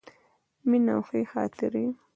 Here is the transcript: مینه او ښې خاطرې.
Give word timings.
مینه 0.69 0.91
او 0.95 1.01
ښې 1.07 1.21
خاطرې. 1.33 1.85